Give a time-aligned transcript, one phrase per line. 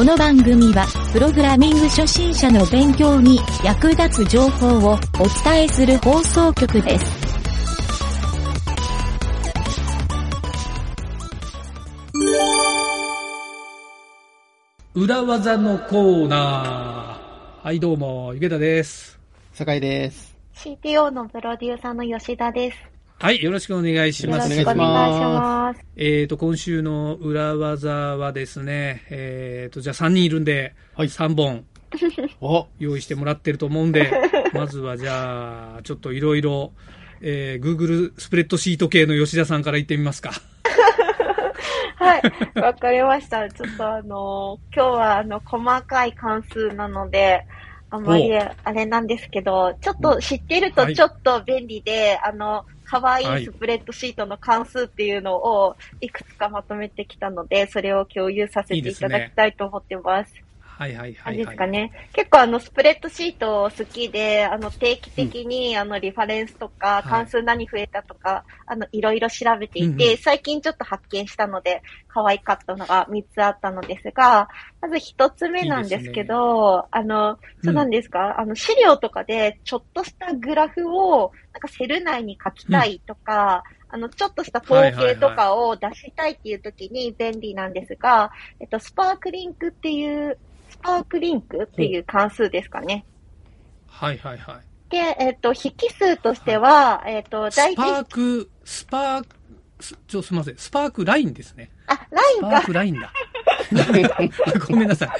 [0.00, 4.98] この番組は、プログラミング初心者の勉強に役立つ情報をお
[5.44, 7.04] 伝えする放送局です。
[14.94, 17.66] 裏技のコーナー。
[17.66, 19.20] はい、どうも、ゆげたです。
[19.52, 20.34] 酒井です。
[20.54, 22.99] CTO のプロデューサーの吉田です。
[23.22, 24.48] はい、よろしくお願いしよろます。
[24.48, 25.84] しくお願いします。
[25.94, 31.66] えーと、今週の裏技はですね、えーと、じゃあ3人いるんで、はい3本
[32.40, 34.10] お、用意してもらってると思うんで、
[34.54, 36.72] まずはじゃあ、ちょっといろいろ、
[37.20, 40.30] えー、Google スプレッドシート系の吉田さんから言ってみますか。
[42.00, 43.50] はい、わかりました。
[43.50, 47.46] ちょっとあのー今日はあの、細かい関数なので、
[47.90, 60.34] あんまりあれなんですけど、ちょっと知ってるはいとちょっと便利で、あの、可愛はいいスプレッドシートの関数っていうのをいくつかまとめてきたので、それを共有させていただきたいと思ってます。
[60.34, 60.49] はい
[60.80, 61.54] はいはい、あれではい。
[61.54, 61.92] すかね。
[62.14, 67.08] 結構あの、スプレッドシート好きで、あの、定期的に、あの、リファレンスとか、い。
[67.10, 70.16] 関数何増えたとか、あの、いろいろ調べていて、うんうん。
[70.16, 74.48] 最近ちょっと発見したので、可愛かったのが3つあったのですが、
[74.80, 90.49] まず1つ目なんですけど、あの、そうなんですか、あの、資料とかで、ちょっとしたグラフを、なんかセル内に書きたいとか、あの、ちょっとした統計とかを出したいっていう時に便利なんですが、えっと、スパークリンクっていう、ス
[90.82, 93.04] パークリンクっていう関数ですかね。
[93.86, 94.90] はいはいはい。
[94.90, 99.26] で、えっと、引数としては、えっと、ス大パー体、ク、スパーク、
[99.80, 100.56] すちょ、すみません。
[100.56, 101.70] スパークラインですね。
[101.86, 103.12] あ、ラインがスパー、クラインだ。
[104.68, 105.10] ごめんなさい。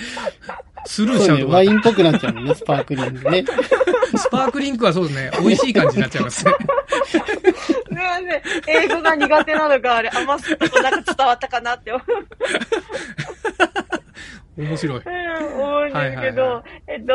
[0.87, 3.45] スルーしちゃうとワインっぽくなっちゃうもんね、スパークリングね。
[4.17, 5.31] スパークリンクはそうですね。
[5.41, 6.55] 美味しい感じになっちゃいますね。
[7.07, 7.19] す
[7.91, 8.43] みません。
[8.67, 12.03] 英語が苦手なのが、あれ、余すことなく伝わったかなって思
[14.61, 14.99] 面白い。
[14.99, 17.13] うん思うんですけはいはいどは、えっと、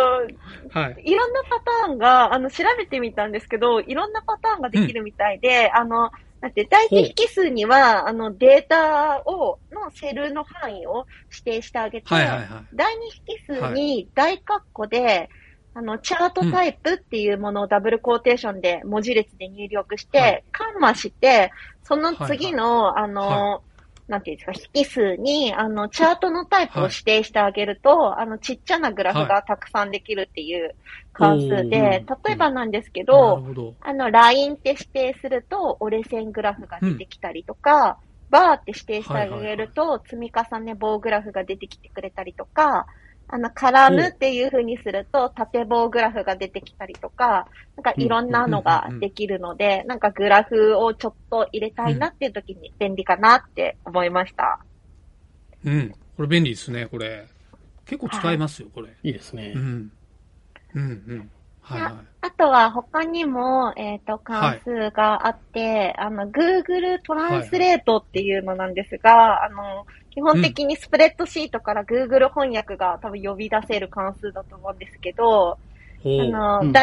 [0.80, 1.04] はい。
[1.04, 6.12] いろんなパターンが、あの、調べてみたんですけど、いろんなパターンができるみたいで、あの、
[6.42, 12.48] だって、大値引数には、あの、データを、のセルの範囲を指定してあげて、はいはいはい。
[12.74, 15.30] 第二引数に大括弧で、
[15.74, 20.44] あの、チャートタイプっていうものをダブルコーテーションで文字列で入力して、はい。
[20.52, 21.52] カンマして、
[21.84, 23.62] その次の、あの、は
[24.08, 30.76] なんていうんですか、引数に、あの、チャートのタイプを指定してあげると、あの、ちっちゃなグラフがたくさんできるっていう
[31.12, 32.28] 関数で、おー。
[32.28, 33.76] 例えばなんですけなど、るほど。
[33.82, 38.00] あの、ラインって指定すると、折れ線グラフが出てきたりとか、
[38.30, 42.86] バーって指定してあげると、積み重ね棒グラフが出てきてくれたりとか、
[43.28, 54.60] あの、カラムっていう風にすると、縦棒グラフが出てきたりとか、なんかいろんなのができるので、なんかグラフをちょっと入れたいなっていう時に便利かなって思いました。
[55.66, 55.94] うん。
[56.16, 57.28] これ便利ですね、これ。
[57.86, 58.90] 結構使えますよ、これ。
[59.04, 59.60] いいですねう。
[59.60, 59.92] ん。
[60.76, 61.32] うんうん。
[61.62, 61.94] はいはい。
[62.22, 75.58] あとは他にも、えっ、と、関数があって、あの、Google トランスレートっていうのなんですが、あの、基本的にスプレッドシートから Google 翻訳が多分呼び出せる関数だと思うんですけど。
[76.06, 76.74] あの、うん。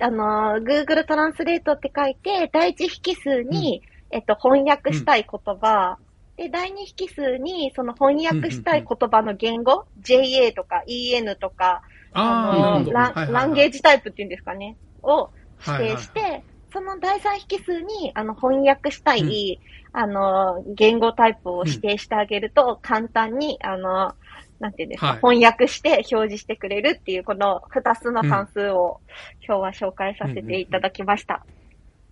[0.00, 5.96] あの、Google トランスレートって書いて、第一引数に、えっと、翻訳したい言葉、
[6.36, 15.30] で、第二引数に、その翻訳したい言葉の言語、JA とか EN とか、あランランゲージタイプっていうんですかね、を
[15.66, 16.44] 指定して、はいはい
[16.74, 19.60] その第三引数に、あの、翻訳したい、
[19.92, 24.12] あの、言語タイプを指定してあげると、簡単に、あの、
[24.58, 29.00] なんていうんですか、はい翻訳して表示してくれるっていう、この二つの関数を、
[29.46, 31.46] 今日は紹介させていただきました。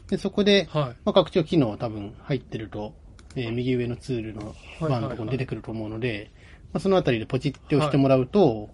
[0.09, 0.83] で、そこで、はい。
[1.05, 2.93] まあ、拡張機能多分入ってると、
[3.35, 6.31] えー右上のツールのバーのところに出てくると思うので、
[6.73, 8.69] まあ、そのあたりでポチって押してもらうと、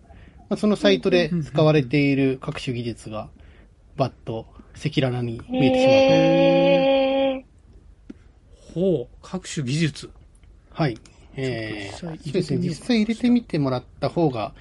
[0.49, 3.29] まあ、そのサイトで使われている各種技術が、
[3.95, 5.95] バッと赤裸々に見えてしまう。
[5.95, 6.96] へ
[8.77, 10.07] ほう、各種技術。
[10.07, 10.13] と。
[10.69, 10.99] はい。
[11.35, 14.53] えー、そうですね、実際入れてみてもらった方が、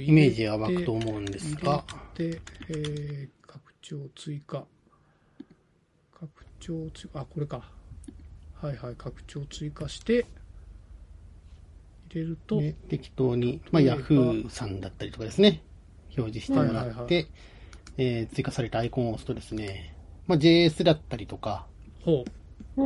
[0.00, 1.84] イメージは湧くと思うんですが、
[2.16, 4.64] 入れて、えー、拡張追加。
[6.18, 6.30] 拡
[6.60, 7.70] 張追加、あ、これか。
[8.54, 10.24] はいはい、拡張追加して、
[12.10, 15.62] 入れると、で適当に、まあ、Yahoo さんだったりとかですね、
[16.16, 17.26] 表示してもらって、はいはいはい
[17.98, 19.94] えー追加されたアイコンを押すとですね、
[20.26, 21.66] まあ、JS だったりとか、
[22.02, 22.24] ほ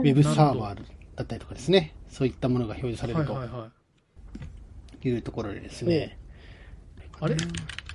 [0.01, 0.83] ウェブサーバー
[1.17, 3.13] だったりとかですね、そういったものが表示さう。
[3.13, 3.71] れるとはいはいは
[5.05, 5.09] い。
[5.09, 6.19] いうところでですね、
[7.21, 7.37] あれ？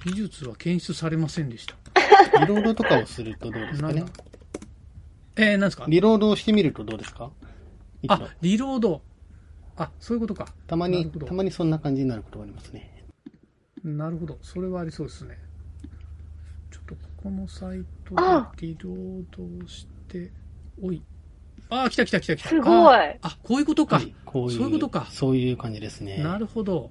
[0.05, 1.75] 技術は検出されませんでした。
[2.41, 4.03] リロードとかをするとどうですかね？
[5.35, 5.85] えー、なんですか？
[5.87, 7.31] リロードをしてみるとどうですか？
[8.09, 9.01] あ、リロード。
[9.75, 10.53] あ、そういうことか。
[10.67, 13.05] たまに、たまにそんな感じになることがありますね。
[13.83, 14.37] なるほど。
[14.41, 15.37] それはありそうですね。
[16.71, 19.25] ちょっとここのサイトあでリロー
[19.61, 20.31] ドして、
[20.81, 21.01] おい。
[21.69, 22.49] あー、来た来た来た来た。
[22.49, 23.97] すごいあこういうことか。
[23.97, 26.17] はい、こういう、そういうことかそういう感じですね。
[26.17, 26.89] なるほど。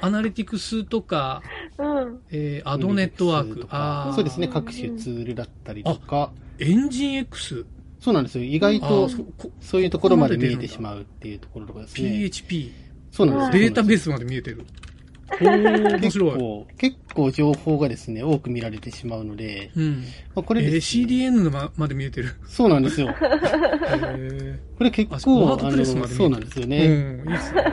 [0.00, 1.42] アナリティクスとか、
[1.78, 2.20] うん。
[2.30, 3.66] えーアドネットワーク。
[3.70, 7.66] あーそうですね、各種ツールだったりとか、エンジン X？
[8.00, 8.44] そうなんですよ。
[8.44, 12.10] 意外あとー、そこそういうところまで見えてこしまうっていうところとかですね。
[12.10, 12.72] PHP。
[13.10, 13.68] そうなんですよ。
[13.68, 14.64] データベースまで見えてる。
[15.38, 16.38] 結白い。
[16.38, 20.04] 構、結構情報がですね、多く見られてしまうので、うん。
[20.34, 22.34] まあ、これえーですね CDN ままで見えてる。
[22.46, 23.08] そうなんですよ。
[23.10, 26.86] へーこれ結構、ワードプレスまで見えてるそうなんですよね。
[26.86, 27.64] うん、いいっすね。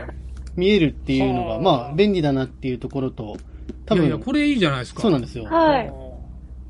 [0.56, 3.38] 見えるっていうのが、はあまあ、便利だなっていうところと、
[3.86, 5.02] 多分、いやいや、これいいじゃないですか。
[5.02, 5.46] そうなんですよ。
[5.46, 5.92] はい。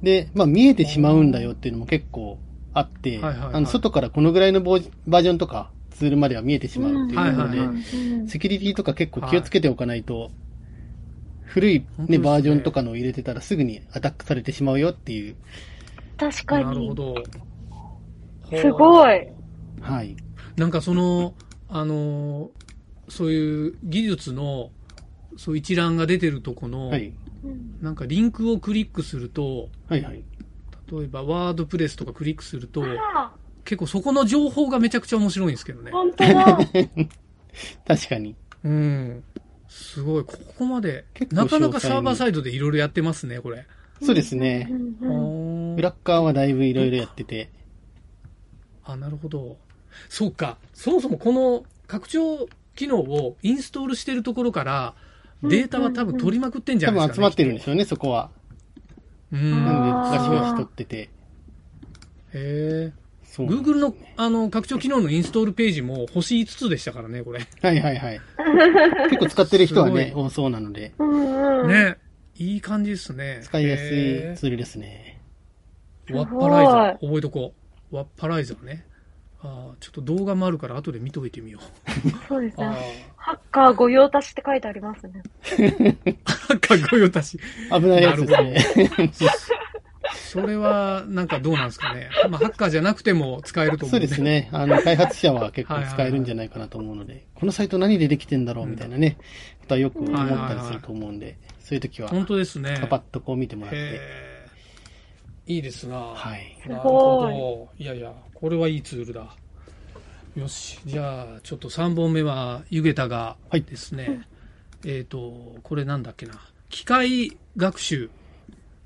[0.03, 2.37] で、まあ、見えてしまうんだよっていうのも結構
[2.73, 7.83] あって、はいはいはいあの、外からこのぐらいのボーバージョンとか、ツールまでは見えてしまうっていうところで、はいはいはい
[8.29, 10.31] セキュリティとか結構気をつけておかないと、
[11.49, 15.35] 古いね、ねバージョンとかのを入れてたらすぐにアタックされてしまうよっていう、
[16.17, 16.65] 確かに。
[16.65, 17.15] なるほど。
[18.55, 19.27] すごい。
[19.81, 20.15] はい。
[20.57, 21.33] なんかその、
[21.67, 22.51] あの、
[23.07, 24.69] そういう技術の、
[25.37, 27.13] そう一覧が出てるとこの、はい。
[27.81, 30.23] なんかリンクをクリックすると、はいはい。
[30.91, 33.33] 例えばワードプレスとかクリックすると、あ
[33.63, 35.91] 結構そこの情報がめちゃくちゃ面白いんですけどね。
[35.91, 36.59] 本当だ。
[37.87, 38.35] 確かに。
[38.63, 39.23] うん。
[39.69, 40.25] すごい。
[40.25, 43.65] ここまで、結構なかなかサーバーサイドでいろいろやってますね、これ。
[44.01, 44.69] そうですね
[45.01, 47.49] ブラッカーはだいぶいろいろやってて、
[48.83, 49.57] あ、なるほど。
[50.09, 50.57] そうか。
[50.73, 54.95] そもそもこの拡張機能をインストールしてるところから、
[55.43, 57.29] データは多分取りまくってんじゃ多ないですか、ね。
[57.29, 58.31] 分集まってるんでしょうね、そこは。
[59.31, 59.65] うーん。
[59.65, 60.97] なんで、ガシガシ取ってて。
[60.97, 61.09] へ
[62.33, 62.93] え。
[63.37, 67.39] Google のあの拡張機能のインストールページも星5つでしたからね、これ。
[67.61, 68.21] はいはいはい。
[69.09, 70.93] 結構使ってる人はね多そうなので。
[71.67, 71.97] ね。
[72.35, 73.41] いい感じですね。
[73.43, 75.21] 使いやすいへツールですね。
[76.07, 76.93] ーワッパライザー。
[77.05, 77.53] 覚えとこ
[77.91, 77.95] う。
[77.95, 78.85] ワッパライザーね。
[79.41, 82.09] あーちょっと動画もあるから後で見といてみよう。
[82.27, 83.05] そうですあね。
[83.15, 85.95] ハッカー御用達って書いてありますね。
[86.25, 86.57] あ。
[86.57, 87.39] かっこよたし。
[87.71, 89.11] 危ないやつですね。
[90.15, 92.09] それは、なんかどうなんですかね。
[92.29, 94.49] まあ、ハッカーじゃなくても使えると思そううんですね。
[94.51, 99.17] あの、開発者は結構使えるんじゃないかなと思うので、このサイト何でできてんだろうみたいなね、
[99.61, 102.77] ことはよく思ったりすると思うんで、そういう時は、本当ですね。
[102.81, 104.29] パパッとこう見てもらって、へ
[105.47, 105.97] いいですな。
[105.97, 106.57] はい。
[106.67, 107.69] なるほど。
[107.77, 109.35] いやいや、これはいいツールだ。
[110.35, 110.79] よし。
[110.85, 114.27] じゃあ、ちょっと3本目は、ゆげたがはいですね、
[114.85, 116.39] えっ、と、これなんだっけな。
[116.69, 118.11] 機械学習。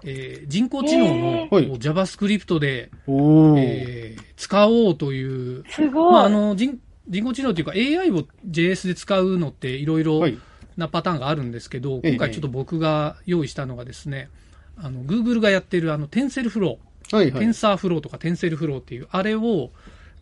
[0.06, 2.90] えー人工知能の、はい JavaScript で。
[3.08, 6.12] えー使おうという、すごい。
[6.12, 10.38] まあ、あの人、人工知能というか AI を JS で使うのっていろいろはい。
[10.76, 14.30] なパターンがあるんですけど、ええ今回ちょっと僕が用意したのがですね、
[14.76, 17.16] あの、Google がやってるあの、 TensorFlow。
[17.16, 17.54] はいはいテン。
[17.54, 19.70] サーフローとか TensorFlow っていう、あれを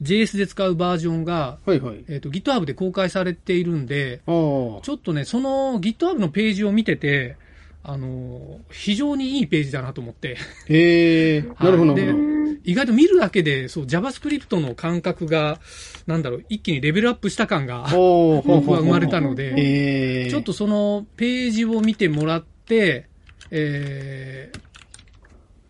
[0.02, 2.04] JS で使うバージョンが、はいはい。
[2.10, 4.34] えっ、と、GitHub で公開されているんで、ああ。
[4.82, 7.38] ちょっとね、その GitHub のページを見てて、
[7.84, 11.86] あの、非常にいいページだなと思って、へえ、なるほど。
[11.86, 12.32] なでるほど。
[12.64, 15.60] 意外と見るだけで、そう、JavaScript の感覚が、
[16.06, 20.30] なんだろう、一気にレベルアップした感が、僕は生まれたので、へえ。
[20.30, 23.08] ちょっとそのページを見てもらって、
[23.50, 24.60] えー、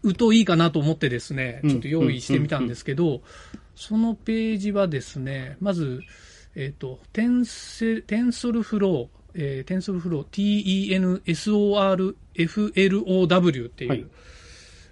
[0.03, 1.70] うといいかなと思ってですね、うん。
[1.70, 3.22] ちょっと用意してみたんですけど、
[3.75, 6.01] そのページはですね、まず、
[6.56, 10.25] えっ、と、テンセ、 TensorFlow、えー、 TensorFlow、
[11.25, 14.05] TENSORFLOW っていう、はい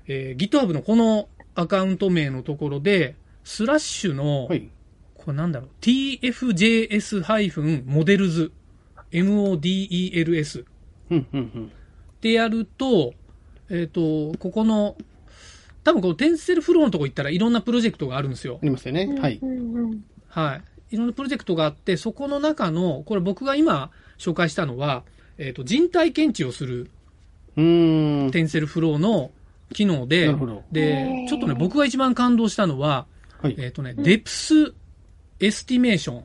[0.07, 4.69] えー GitHub のこのアカウント名のところで、スラッシュの、はい。
[5.15, 8.51] これなんだろう tfjs-models
[9.11, 10.63] models
[11.09, 11.65] うん、うん、うん。
[11.65, 11.69] っ
[12.21, 13.13] てやると、
[13.69, 14.95] えっ、と、ここの、
[15.83, 18.65] 多分このテンセルフローのとこ行ったらいろんなプロジェクトがあるんですよあ。
[18.65, 19.17] りますよね。
[19.19, 19.39] はい。
[20.27, 20.63] はい。
[20.95, 25.03] いろんなプロジェクトがあって、そこの中の、これ僕が今紹介したのは、
[25.39, 26.91] えっ、と、人体検知をする
[27.57, 28.31] うーん。
[28.31, 29.31] TensorFlow の
[29.73, 33.07] 機能でなるほど、で、ちょっとね、僕が一番感動したのは、
[33.41, 33.55] はい。
[33.57, 36.23] えっ、とね、 depth estimation っ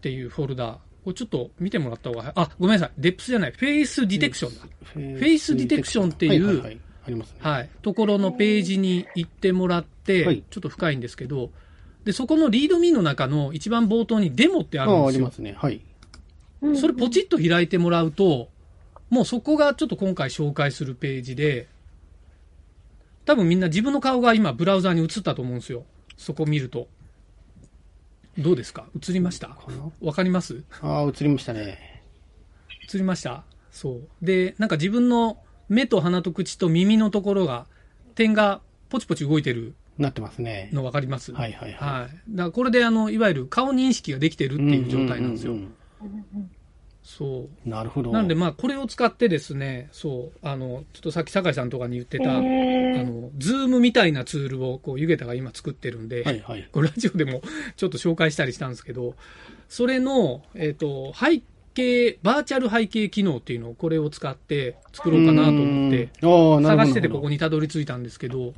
[0.00, 0.78] ていうフォルダ。
[1.04, 2.90] これちょっと見てもらった方が、あ、ごめんなさい。
[2.98, 3.52] depth じゃない。
[3.52, 4.60] face detection だ。
[4.84, 7.36] face detection っていうはいはいはいありますね。
[7.40, 7.68] はい。
[7.82, 11.50] ところのページに行ってもらって、はいちょっと深いんですけど、
[12.04, 15.18] で、そこの README の中の一番冒頭にデモってあるんああ、あですよ。
[15.20, 15.54] りますね。
[15.56, 15.80] はい。
[16.62, 18.48] うんそれポチッと開いてもらうと、
[19.08, 21.68] もうそこがちょっと今回紹介するページで、
[23.24, 25.84] 多分みんな自分の顔が今ブラウザーに映ったと思うんですよ。
[26.16, 26.88] そこ見ると。
[28.38, 28.86] どうですか？
[28.96, 29.56] 映りました？
[30.00, 30.62] わかります？
[30.82, 32.02] ああ、映りましたね。
[32.92, 33.44] 映りました？
[33.70, 34.08] そう。
[34.22, 35.38] で、なんか自分の
[35.68, 37.66] 目と鼻と口と耳のところが、
[38.14, 40.70] 点がポチポチ動いてるなってますね。
[40.72, 41.32] のわかります？
[41.32, 42.00] はいはいはい。
[42.02, 42.10] はい。
[42.30, 45.52] だからこれであの、いわゆる顔認識ができてるっていう状態なんですよ。
[45.52, 45.66] ううそう。
[45.66, 45.74] うん
[47.64, 48.12] なるほど。
[48.12, 56.68] なんでまあこれを使ってですね、そう、あの、ちょっとさっき酒井さんとかに言ってた、あの、ズームみたいなツールをこう、ゆげたが今作ってるんで、はいはい。
[56.70, 57.42] これラジオでも
[57.76, 59.14] ちょっと紹介したりしたんですけど、
[59.68, 61.42] それの、えっ、と、背
[61.74, 66.10] 景、バーチャル背景機能っていうのをこれを使って作ろうかなと思って。
[66.62, 68.52] 探しててここにたどり着いたんですけど、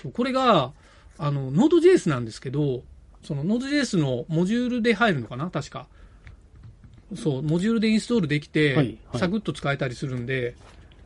[0.00, 0.72] そうこれが、
[1.18, 2.82] あの、Node.js なんですけど、
[3.22, 5.86] その Node.js のモジュールで入るのかな確か。
[7.16, 10.56] そう、モジュールでインストールできて、はいはいサクッと使えたりするんで、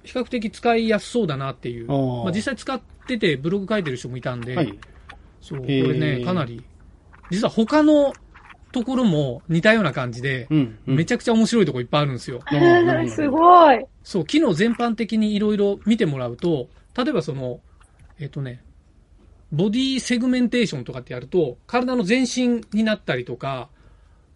[0.02, 1.90] 比較的使いやすそうだなっていう。
[1.90, 4.78] あーまあ、実際使っててブログ書いてる人もいたんで、はい。
[5.42, 6.62] そう、こへーれね、かなり、
[7.30, 8.14] 実は他の
[8.72, 10.78] ところも似たような感じで、うん。
[10.86, 12.40] うんめちゃくちゃ面白いとこいっぱいあるんですよ。
[12.46, 13.84] ああなるほどすごい。
[14.02, 17.60] そう、機能全般的にいろいろ見てもらうと、例えばその、
[18.18, 18.62] えっ、とね、
[19.52, 23.68] ボディセグメンテーションとかってやると、体の全身になったりとか、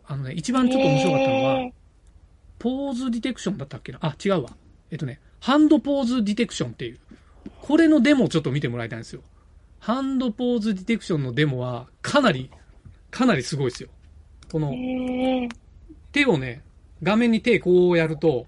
[0.06, 1.75] あのね、一番ちょっと面白かったのは、へ
[2.59, 3.99] ポーズディテクションだったっけな？
[4.02, 4.50] あ、違うわ。
[4.90, 6.99] えっとね、ハンドポーズディテクションっていう。
[7.61, 9.23] これのデモをちょっと見てもらいたいんですよ。
[9.80, 12.50] ハンドポーズディテクションのデモは、かなり、
[13.11, 13.88] かなりすごいですよ。
[14.50, 14.73] この
[16.12, 16.62] 手をね、
[17.02, 18.47] 画面に手こうやると、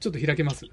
[0.00, 0.66] ちょっと開けます。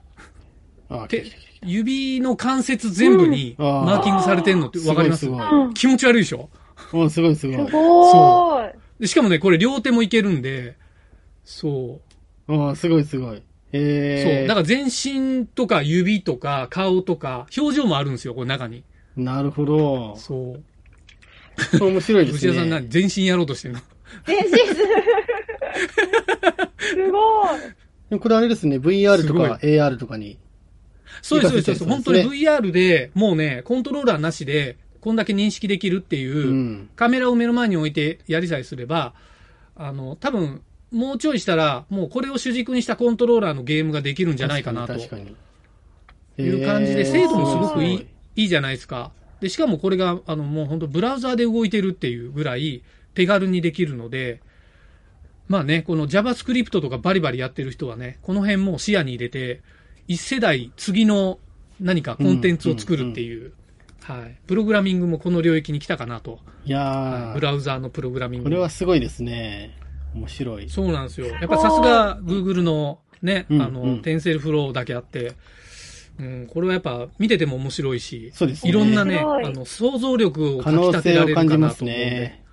[1.09, 1.25] 手、
[1.61, 5.25] 指の関節全部にマーキングされてんのってわかります？
[5.25, 6.49] すごいすうん気持ち悪いでしょ？
[6.91, 7.05] ごい。
[7.05, 7.71] おすごいすごいす。
[7.71, 8.62] ごーい。
[8.99, 10.75] でしかもね、これ両手もいけるんで、
[11.43, 11.99] そ
[12.47, 12.53] う。
[12.53, 13.37] ああ、すごいすごい。
[13.37, 13.41] へ
[13.73, 14.23] え。
[14.23, 14.47] そう。
[14.47, 18.83] だから全身とか指とか顔とか表情もあるんですよ、この中に。
[19.15, 20.15] なるほど。
[20.17, 20.63] そう。
[21.79, 22.51] 面白いですね。
[22.51, 23.81] 牛田さん何全身やろうとしてるの
[24.25, 24.75] 全身する。
[26.79, 27.45] すご
[28.15, 28.19] い。
[28.19, 30.37] これあれですね、VR とか AR とかに。
[31.21, 31.85] そうです、そうです。
[31.85, 36.89] 本当に VR で、もうね、コントローラーなしで、こんだけ認識できるっていう、うん。
[36.95, 39.13] カメラを目の前に置いてやりさえすれば、
[39.75, 45.35] あの、多分、もうちょいしたら、もうこれを主軸にしたコントローラーのゲームができるんじゃないかなと確かに。
[46.37, 48.07] いう感じで、精度もすごくいい、
[48.37, 49.11] いいじゃないですか。
[49.41, 52.81] で、しかもこれが、あの、もう本当ブラウザーで動いてるっていうぐらい
[53.13, 54.39] 手軽にできるので、
[55.49, 59.61] まあね、この JavaScript とかバリバリやってる人はね、この辺も視野に入れて、
[60.07, 61.39] 一世代次の
[61.81, 63.51] 何かコンテンツを作るっていう、
[64.03, 64.37] はい。
[64.47, 66.39] プログラミングもこの領域に来たかなと。
[66.65, 68.45] いやはいブー、ラウザーのプログラミング。
[68.45, 69.77] これはすごいですね。
[70.13, 70.69] 面白い。
[70.69, 71.27] そうなんですよ。
[71.27, 75.33] やっぱさすが Google のね、うんあの、うんテンセルフローだけあって、
[76.19, 78.69] うん、これはやっぱ見てても面白いし、そうですね。
[78.69, 82.19] いろんなね、あの、想像力をかき可能性を立てられるか感じますなと思うんで。
[82.19, 82.43] ね。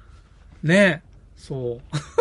[0.63, 1.03] ね
[1.37, 1.81] そう。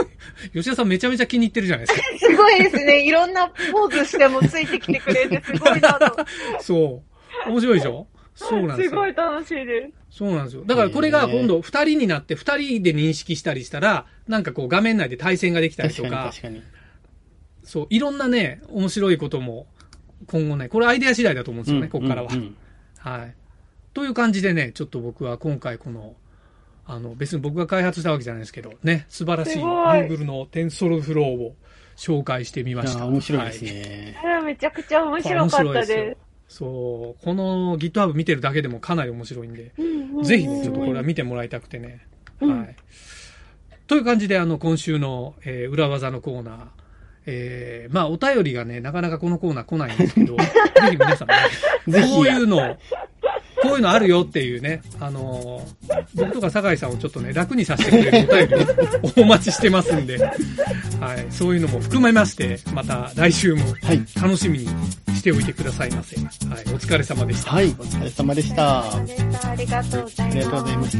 [0.53, 2.05] 吉田さんめちゃめちゃ気に入ってるじゃないですか。
[2.17, 3.05] すごいですね。
[3.05, 6.25] いろんなポーズしてもついてきてくれてすごいなと。
[6.59, 7.03] そ
[7.45, 7.49] う。
[7.49, 8.07] 面白いでしょ？
[8.39, 8.89] そうなんですよ。
[8.91, 10.17] すごい楽しいです。
[10.17, 10.63] そうなんですよ。
[10.65, 16.63] だからこれが今度二人になって二人で認識したりしたら、なんかこう画面内で対戦ができたり確かにとか、確かに。
[17.63, 19.67] そう、いろんなね、面白いことも
[20.27, 22.29] 今後ね、これアイデア次第だと思うんですよね、うんここからは。
[22.31, 22.55] うんうん
[22.99, 23.35] はい。
[23.93, 26.15] という感じでね、ちょっと僕は今回この、
[26.85, 31.55] あの、別に僕が開発したわけじゃないですけど、ね、素晴らしい Google の TensorFlow を
[31.95, 33.05] 紹介してみました。
[33.05, 34.17] 面白いですはね。
[34.39, 39.81] あめちゃくちゃ面白かったですそう、この GitHub 見てるだけでもかなり面白いんで、す。
[39.81, 42.05] うんうんぜひね、ちょっとこれは見てもらいたくてね。
[42.41, 42.75] うんはい。
[43.87, 46.57] という感じで、あの、今週の、えー裏技のコーナー、
[47.25, 50.43] えーまあ、お便りがね、なかなかこのコーナー来ないんですけど、 ぜ
[50.89, 51.27] ひ皆さん
[51.91, 52.77] ね、こういうの、
[53.61, 58.65] こういうのあるよっていうね、あのー僕とか酒井さんをちょっとね、楽にさせてくれるお便りね、
[59.17, 60.33] お待ちしてますんで、は
[61.15, 63.99] い、そういうのも含めまして、また来週もはい。
[64.21, 64.67] 楽しみに
[65.15, 66.15] しておいてくださいませ。
[66.17, 67.51] はい、お疲れ様でした。
[67.51, 67.67] はい。
[67.67, 68.79] お疲れ様でした。
[68.79, 70.37] あありがとうございます。
[70.37, 70.97] りがとうございまし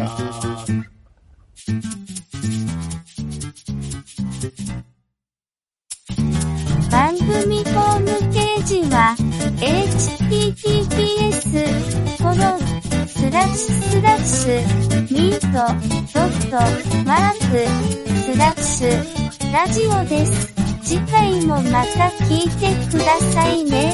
[4.94, 4.99] た。
[13.60, 15.48] スラッシュ、ミート、
[16.14, 16.56] ドット、
[17.04, 17.68] マーク、
[18.32, 20.54] スラッシュ、ラジオです。
[20.82, 23.94] 次回もまた聞いてくださいね。